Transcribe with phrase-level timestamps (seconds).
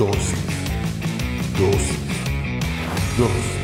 [0.00, 0.32] Dosis.
[1.58, 1.98] Dosis.
[3.18, 3.60] Dosis.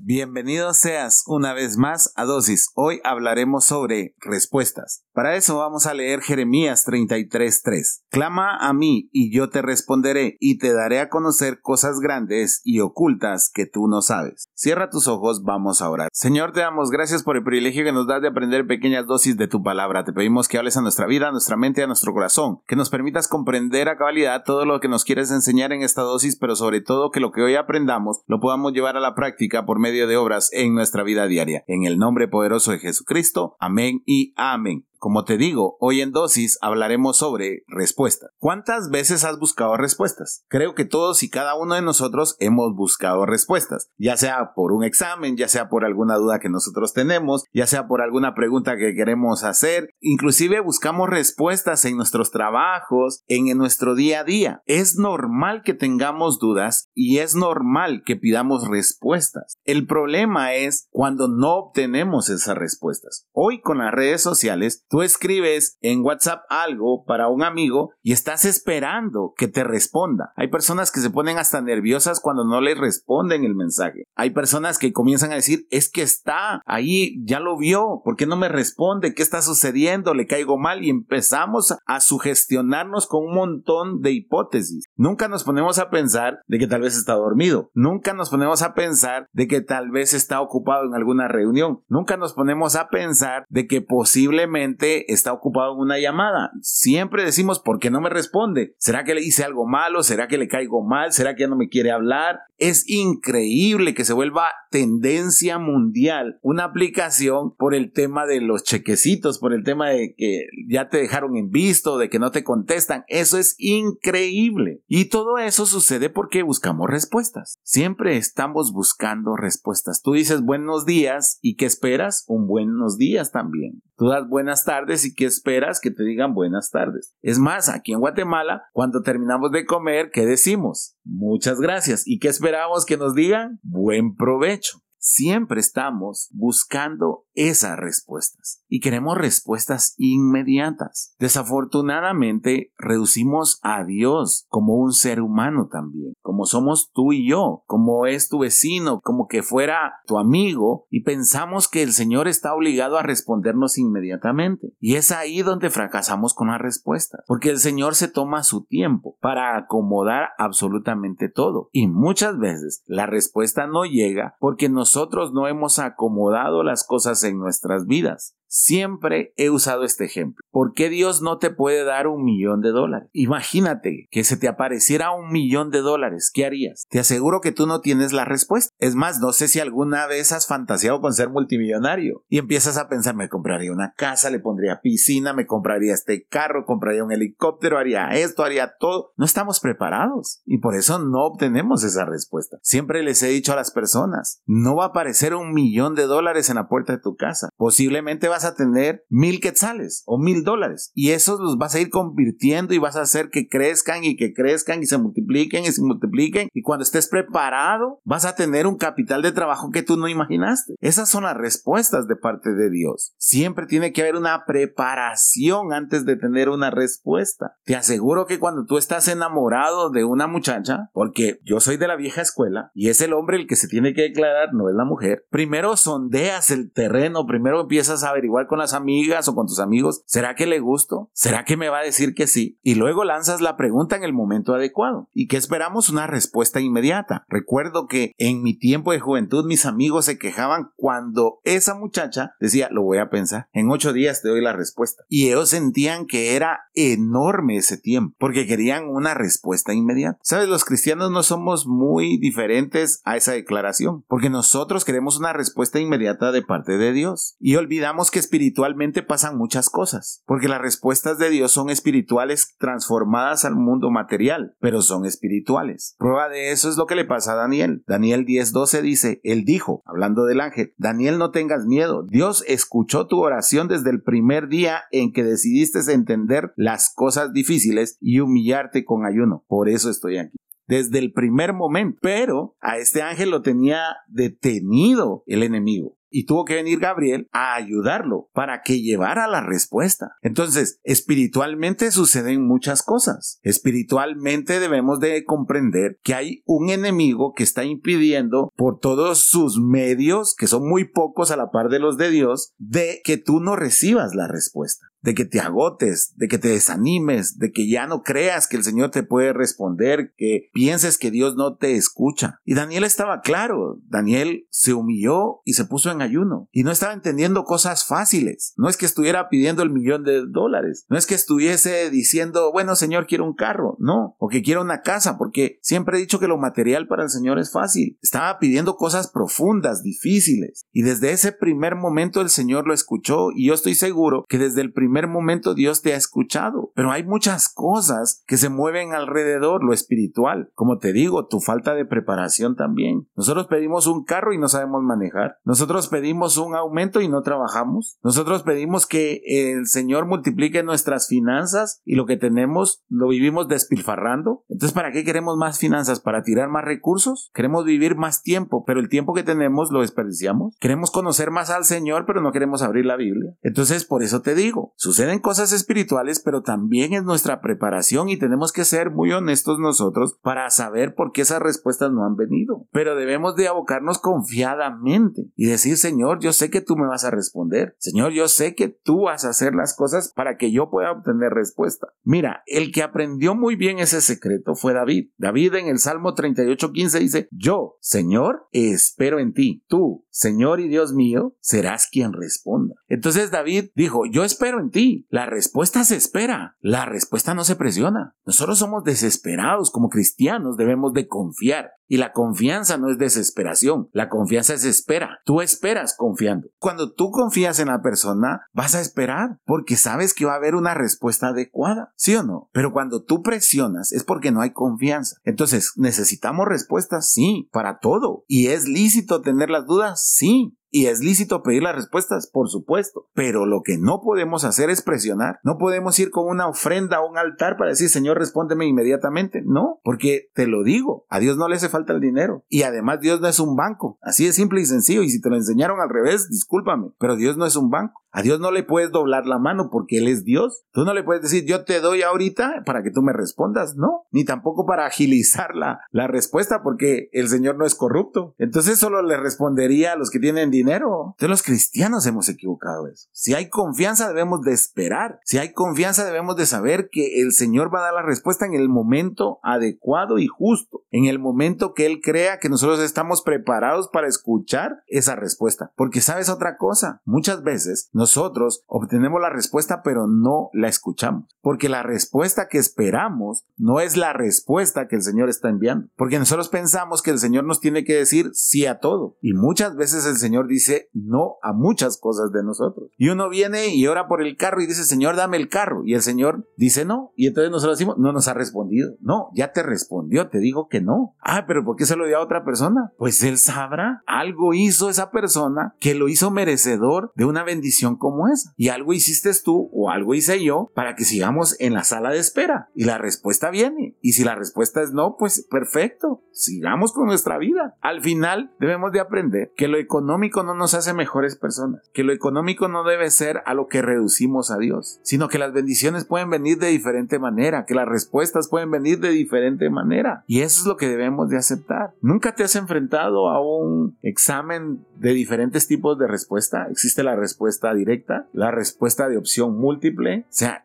[0.00, 2.72] Bienvenido seas una vez más a Dosis.
[2.74, 5.04] Hoy hablaremos sobre respuestas.
[5.12, 8.04] Para eso vamos a leer Jeremías 33:3.
[8.10, 12.78] Clama a mí y yo te responderé y te daré a conocer cosas grandes y
[12.80, 14.48] ocultas que tú no sabes.
[14.54, 16.10] Cierra tus ojos, vamos a orar.
[16.12, 19.48] Señor, te damos gracias por el privilegio que nos das de aprender pequeñas dosis de
[19.48, 20.04] tu palabra.
[20.04, 22.88] Te pedimos que hables a nuestra vida, a nuestra mente, a nuestro corazón, que nos
[22.88, 26.80] permitas comprender a cabalidad todo lo que nos quieres enseñar en esta dosis, pero sobre
[26.80, 30.16] todo que lo que hoy aprendamos lo podamos llevar a la práctica por medio de
[30.16, 31.64] obras en nuestra vida diaria.
[31.66, 33.56] En el nombre poderoso de Jesucristo.
[33.58, 34.86] Amén y amén.
[35.00, 38.32] Como te digo, hoy en dosis hablaremos sobre respuestas.
[38.38, 40.44] ¿Cuántas veces has buscado respuestas?
[40.48, 44.84] Creo que todos y cada uno de nosotros hemos buscado respuestas, ya sea por un
[44.84, 48.94] examen, ya sea por alguna duda que nosotros tenemos, ya sea por alguna pregunta que
[48.94, 54.62] queremos hacer, inclusive buscamos respuestas en nuestros trabajos, en nuestro día a día.
[54.66, 59.56] Es normal que tengamos dudas y es normal que pidamos respuestas.
[59.64, 63.26] El problema es cuando no obtenemos esas respuestas.
[63.32, 68.44] Hoy con las redes sociales Tú escribes en WhatsApp algo para un amigo y estás
[68.44, 70.32] esperando que te responda.
[70.34, 74.08] Hay personas que se ponen hasta nerviosas cuando no le responden el mensaje.
[74.16, 78.26] Hay personas que comienzan a decir, es que está ahí, ya lo vio, ¿por qué
[78.26, 79.14] no me responde?
[79.14, 80.12] ¿Qué está sucediendo?
[80.12, 80.82] ¿Le caigo mal?
[80.82, 84.86] Y empezamos a sugestionarnos con un montón de hipótesis.
[84.96, 87.70] Nunca nos ponemos a pensar de que tal vez está dormido.
[87.74, 91.84] Nunca nos ponemos a pensar de que tal vez está ocupado en alguna reunión.
[91.86, 96.52] Nunca nos ponemos a pensar de que posiblemente está ocupado en una llamada.
[96.62, 98.74] Siempre decimos, ¿por qué no me responde?
[98.78, 100.02] ¿Será que le hice algo malo?
[100.02, 101.12] ¿Será que le caigo mal?
[101.12, 102.40] ¿Será que ya no me quiere hablar?
[102.58, 109.38] Es increíble que se vuelva tendencia mundial una aplicación por el tema de los chequecitos,
[109.38, 113.04] por el tema de que ya te dejaron en visto, de que no te contestan.
[113.08, 114.82] Eso es increíble.
[114.86, 117.58] Y todo eso sucede porque buscamos respuestas.
[117.62, 120.02] Siempre estamos buscando respuestas.
[120.02, 122.24] Tú dices buenos días y ¿qué esperas?
[122.28, 123.82] Un buenos días también.
[123.96, 124.69] Tú das buenas tardes
[125.04, 125.80] y ¿qué esperas?
[125.80, 127.16] Que te digan buenas tardes.
[127.22, 130.96] Es más, aquí en Guatemala, cuando terminamos de comer, ¿qué decimos?
[131.04, 132.06] Muchas gracias.
[132.06, 133.58] ¿Y qué esperamos que nos digan?
[133.62, 134.78] Buen provecho.
[134.98, 141.14] Siempre estamos buscando esas respuestas y queremos respuestas inmediatas.
[141.18, 148.06] Desafortunadamente, reducimos a Dios como un ser humano también, como somos tú y yo, como
[148.06, 152.98] es tu vecino, como que fuera tu amigo y pensamos que el Señor está obligado
[152.98, 154.74] a respondernos inmediatamente.
[154.78, 159.16] Y es ahí donde fracasamos con la respuesta, porque el Señor se toma su tiempo
[159.20, 165.46] para acomodar absolutamente todo y muchas veces la respuesta no llega porque nos nosotros no
[165.46, 168.34] hemos acomodado las cosas en nuestras vidas.
[168.52, 170.44] Siempre he usado este ejemplo.
[170.50, 173.08] ¿Por qué Dios no te puede dar un millón de dólares?
[173.12, 176.32] Imagínate que se te apareciera un millón de dólares.
[176.34, 176.88] ¿Qué harías?
[176.90, 178.74] Te aseguro que tú no tienes la respuesta.
[178.80, 182.88] Es más, no sé si alguna vez has fantaseado con ser multimillonario y empiezas a
[182.88, 187.78] pensar, me compraría una casa, le pondría piscina, me compraría este carro, compraría un helicóptero,
[187.78, 189.12] haría esto, haría todo.
[189.16, 192.58] No estamos preparados y por eso no obtenemos esa respuesta.
[192.62, 196.50] Siempre les he dicho a las personas, no va a aparecer un millón de dólares
[196.50, 197.48] en la puerta de tu casa.
[197.56, 201.90] Posiblemente va a tener mil quetzales o mil dólares y esos los vas a ir
[201.90, 205.82] convirtiendo y vas a hacer que crezcan y que crezcan y se multipliquen y se
[205.82, 210.08] multipliquen y cuando estés preparado vas a tener un capital de trabajo que tú no
[210.08, 210.74] imaginaste.
[210.80, 213.14] Esas son las respuestas de parte de Dios.
[213.16, 217.56] Siempre tiene que haber una preparación antes de tener una respuesta.
[217.64, 221.96] Te aseguro que cuando tú estás enamorado de una muchacha, porque yo soy de la
[221.96, 224.84] vieja escuela y es el hombre el que se tiene que declarar, no es la
[224.84, 229.46] mujer, primero sondeas el terreno, primero empiezas a averiguar igual con las amigas o con
[229.46, 231.10] tus amigos, ¿será que le gusto?
[231.12, 232.58] ¿Será que me va a decir que sí?
[232.62, 235.08] Y luego lanzas la pregunta en el momento adecuado.
[235.12, 235.90] ¿Y que esperamos?
[235.90, 237.24] Una respuesta inmediata.
[237.28, 242.68] Recuerdo que en mi tiempo de juventud mis amigos se quejaban cuando esa muchacha decía,
[242.70, 245.04] lo voy a pensar, en ocho días te doy la respuesta.
[245.08, 250.18] Y ellos sentían que era enorme ese tiempo, porque querían una respuesta inmediata.
[250.22, 255.80] Sabes, los cristianos no somos muy diferentes a esa declaración, porque nosotros queremos una respuesta
[255.80, 257.36] inmediata de parte de Dios.
[257.40, 263.44] Y olvidamos que espiritualmente pasan muchas cosas, porque las respuestas de Dios son espirituales transformadas
[263.44, 265.96] al mundo material, pero son espirituales.
[265.98, 267.82] Prueba de eso es lo que le pasa a Daniel.
[267.88, 273.20] Daniel 10:12 dice, él dijo, hablando del ángel, Daniel no tengas miedo, Dios escuchó tu
[273.20, 279.06] oración desde el primer día en que decidiste entender las cosas difíciles y humillarte con
[279.06, 279.44] ayuno.
[279.48, 281.98] Por eso estoy aquí desde el primer momento.
[282.00, 285.96] Pero a este ángel lo tenía detenido el enemigo.
[286.10, 290.16] Y tuvo que venir Gabriel a ayudarlo para que llevara la respuesta.
[290.22, 293.38] Entonces, espiritualmente suceden muchas cosas.
[293.42, 300.34] Espiritualmente debemos de comprender que hay un enemigo que está impidiendo por todos sus medios,
[300.36, 303.56] que son muy pocos a la par de los de Dios, de que tú no
[303.56, 308.02] recibas la respuesta de que te agotes, de que te desanimes, de que ya no
[308.02, 312.38] creas que el Señor te puede responder, que pienses que Dios no te escucha.
[312.44, 316.92] Y Daniel estaba claro, Daniel se humilló y se puso en ayuno y no estaba
[316.92, 318.54] entendiendo cosas fáciles.
[318.56, 322.76] No es que estuviera pidiendo el millón de dólares, no es que estuviese diciendo, bueno
[322.76, 326.28] Señor, quiero un carro, no, o que quiero una casa, porque siempre he dicho que
[326.28, 327.98] lo material para el Señor es fácil.
[328.02, 330.66] Estaba pidiendo cosas profundas, difíciles.
[330.72, 334.60] Y desde ese primer momento el Señor lo escuchó y yo estoy seguro que desde
[334.60, 339.64] el primer momento Dios te ha escuchado, pero hay muchas cosas que se mueven alrededor,
[339.64, 340.50] lo espiritual.
[340.54, 343.08] Como te digo, tu falta de preparación también.
[343.16, 345.38] Nosotros pedimos un carro y no sabemos manejar.
[345.44, 347.98] Nosotros pedimos un aumento y no trabajamos.
[348.02, 354.44] Nosotros pedimos que el Señor multiplique nuestras finanzas y lo que tenemos lo vivimos despilfarrando.
[354.48, 356.00] Entonces, ¿para qué queremos más finanzas?
[356.00, 357.30] ¿Para tirar más recursos?
[357.34, 360.56] Queremos vivir más tiempo, pero el tiempo que tenemos lo desperdiciamos.
[360.58, 363.34] Queremos conocer más al Señor, pero no queremos abrir la Biblia.
[363.42, 368.52] Entonces, por eso te digo, Suceden cosas espirituales, pero también es nuestra preparación y tenemos
[368.52, 372.66] que ser muy honestos nosotros para saber por qué esas respuestas no han venido.
[372.72, 377.10] Pero debemos de abocarnos confiadamente y decir, Señor, yo sé que tú me vas a
[377.10, 377.74] responder.
[377.78, 381.32] Señor, yo sé que tú vas a hacer las cosas para que yo pueda obtener
[381.32, 381.88] respuesta.
[382.02, 385.10] Mira, el que aprendió muy bien ese secreto fue David.
[385.16, 389.64] David en el Salmo 38.15 dice, yo, Señor, espero en ti.
[389.68, 392.74] Tú, Señor y Dios mío, serás quien responda.
[392.90, 395.06] Entonces David dijo, yo espero en ti.
[395.10, 396.56] La respuesta se espera.
[396.60, 398.16] La respuesta no se presiona.
[398.26, 400.56] Nosotros somos desesperados como cristianos.
[400.56, 401.70] Debemos de confiar.
[401.86, 403.88] Y la confianza no es desesperación.
[403.92, 405.20] La confianza es espera.
[405.24, 406.48] Tú esperas confiando.
[406.58, 410.56] Cuando tú confías en la persona, vas a esperar porque sabes que va a haber
[410.56, 411.92] una respuesta adecuada.
[411.96, 412.48] ¿Sí o no?
[412.52, 415.16] Pero cuando tú presionas es porque no hay confianza.
[415.24, 417.10] Entonces, ¿necesitamos respuestas?
[417.10, 418.24] Sí, para todo.
[418.26, 420.02] ¿Y es lícito tener las dudas?
[420.04, 420.56] Sí.
[420.70, 423.08] Y es lícito pedir las respuestas, por supuesto.
[423.14, 425.40] Pero lo que no podemos hacer es presionar.
[425.42, 429.42] No podemos ir con una ofrenda a un altar para decir, Señor, respóndeme inmediatamente.
[429.44, 432.44] No, porque te lo digo, a Dios no le hace falta el dinero.
[432.48, 433.98] Y además Dios no es un banco.
[434.00, 435.02] Así de simple y sencillo.
[435.02, 436.90] Y si te lo enseñaron al revés, discúlpame.
[436.98, 438.02] Pero Dios no es un banco.
[438.12, 440.64] A Dios no le puedes doblar la mano porque Él es Dios.
[440.72, 443.76] Tú no le puedes decir, yo te doy ahorita para que tú me respondas.
[443.76, 448.34] No, ni tampoco para agilizar la, la respuesta porque el Señor no es corrupto.
[448.38, 451.14] Entonces solo le respondería a los que tienen dinero.
[451.14, 453.08] Entonces los cristianos hemos equivocado eso.
[453.12, 455.20] Si hay confianza debemos de esperar.
[455.24, 458.54] Si hay confianza debemos de saber que el Señor va a dar la respuesta en
[458.54, 460.82] el momento adecuado y justo.
[460.90, 465.72] En el momento que Él crea que nosotros estamos preparados para escuchar esa respuesta.
[465.76, 471.68] Porque sabes otra cosa, muchas veces nosotros obtenemos la respuesta pero no la escuchamos, porque
[471.68, 476.48] la respuesta que esperamos no es la respuesta que el Señor está enviando, porque nosotros
[476.48, 480.16] pensamos que el Señor nos tiene que decir sí a todo, y muchas veces el
[480.16, 482.90] Señor dice no a muchas cosas de nosotros.
[482.96, 485.94] Y uno viene y ora por el carro y dice, Señor, dame el carro, y
[485.94, 489.62] el Señor dice no, y entonces nosotros decimos, no nos ha respondido, no, ya te
[489.62, 491.14] respondió, te digo que no.
[491.20, 492.92] Ah, pero ¿por qué se lo dio a otra persona?
[492.98, 498.28] Pues él sabrá, algo hizo esa persona que lo hizo merecedor de una bendición como
[498.28, 498.52] esa.
[498.56, 502.18] Y algo hiciste tú o algo hice yo para que sigamos en la sala de
[502.18, 502.68] espera.
[502.74, 503.96] Y la respuesta viene.
[504.00, 506.22] Y si la respuesta es no, pues perfecto.
[506.32, 507.76] Sigamos con nuestra vida.
[507.80, 511.88] Al final debemos de aprender que lo económico no nos hace mejores personas.
[511.92, 515.00] Que lo económico no debe ser a lo que reducimos a Dios.
[515.02, 517.64] Sino que las bendiciones pueden venir de diferente manera.
[517.64, 520.24] Que las respuestas pueden venir de diferente manera.
[520.26, 521.94] Y eso es lo que debemos de aceptar.
[522.00, 526.66] ¿Nunca te has enfrentado a un examen de diferentes tipos de respuesta?
[526.70, 530.20] Existe la respuesta directa, la respuesta de opción múltiple.
[530.20, 530.64] O sea,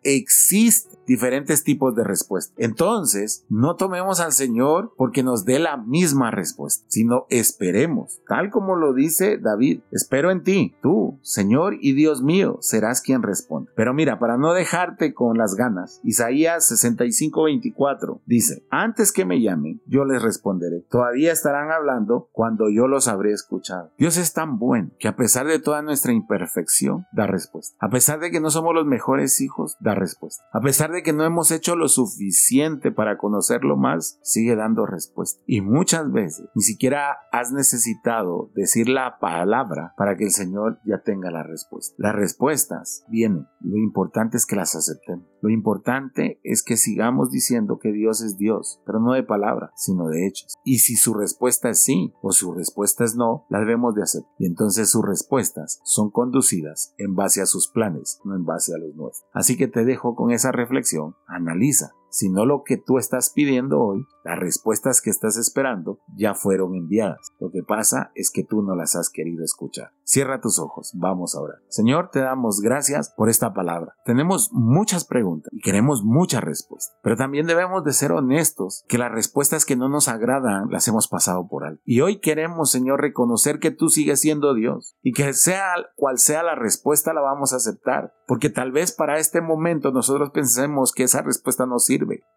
[0.55, 2.53] existen diferentes tipos de respuesta.
[2.57, 8.75] Entonces, no tomemos al Señor porque nos dé la misma respuesta, sino esperemos, tal como
[8.75, 13.71] lo dice David, espero en ti, tú, Señor y Dios mío, serás quien responde.
[13.75, 19.81] Pero mira, para no dejarte con las ganas, Isaías 65:24 dice, antes que me llamen,
[19.85, 20.85] yo les responderé.
[20.89, 23.91] Todavía estarán hablando cuando yo los habré escuchado.
[23.97, 27.75] Dios es tan bueno que a pesar de toda nuestra imperfección, da respuesta.
[27.79, 30.44] A pesar de que no somos los mejores hijos, da respuesta.
[30.51, 35.41] A pesar de que no hemos hecho lo suficiente para conocerlo más, sigue dando respuesta.
[35.45, 41.01] Y muchas veces ni siquiera has necesitado decir la palabra para que el Señor ya
[41.03, 41.95] tenga la respuesta.
[41.97, 43.47] Las respuestas vienen.
[43.59, 45.25] Lo importante es que las aceptemos.
[45.41, 50.07] Lo importante es que sigamos diciendo que Dios es Dios, pero no de palabra, sino
[50.07, 50.55] de hechos.
[50.63, 54.23] Y si su respuesta es sí o su respuesta es no, la debemos de hacer.
[54.39, 58.79] Y entonces sus respuestas son conducidas en base a sus planes, no en base a
[58.79, 59.29] los nuestros.
[59.33, 61.15] Así que te dejo con esa reflexión.
[61.27, 66.73] Analiza sino lo que tú estás pidiendo hoy, las respuestas que estás esperando ya fueron
[66.73, 67.33] enviadas.
[67.39, 69.91] Lo que pasa es que tú no las has querido escuchar.
[70.03, 71.55] Cierra tus ojos, vamos ahora.
[71.67, 73.95] Señor, te damos gracias por esta palabra.
[74.05, 79.11] Tenemos muchas preguntas y queremos muchas respuestas, pero también debemos de ser honestos que las
[79.11, 81.81] respuestas que no nos agradan las hemos pasado por alto.
[81.85, 86.43] Y hoy queremos, Señor, reconocer que tú sigues siendo Dios y que sea cual sea
[86.43, 91.03] la respuesta la vamos a aceptar, porque tal vez para este momento nosotros pensemos que
[91.03, 91.79] esa respuesta no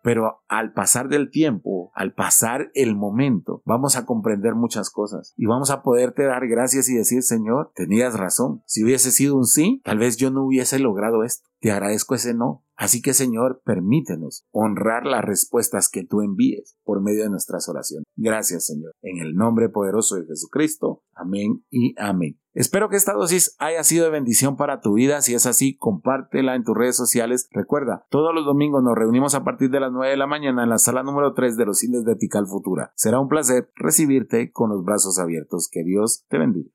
[0.02, 5.46] pero al pasar del tiempo, al pasar el momento, vamos a comprender muchas cosas y
[5.46, 8.62] vamos a poderte dar gracias y decir, Señor, tenías razón.
[8.66, 11.47] Si hubiese sido un sí, tal vez yo no hubiese logrado esto.
[11.60, 12.64] Te agradezco ese no.
[12.76, 18.04] Así que Señor, permítenos honrar las respuestas que tú envíes por medio de nuestras oraciones.
[18.14, 18.92] Gracias Señor.
[19.02, 21.02] En el nombre poderoso de Jesucristo.
[21.12, 22.38] Amén y amén.
[22.54, 25.20] Espero que esta dosis haya sido de bendición para tu vida.
[25.22, 27.48] Si es así, compártela en tus redes sociales.
[27.52, 30.70] Recuerda, todos los domingos nos reunimos a partir de las 9 de la mañana en
[30.70, 32.92] la sala número 3 de los cines de Tical Futura.
[32.96, 35.68] Será un placer recibirte con los brazos abiertos.
[35.70, 36.70] Que Dios te bendiga.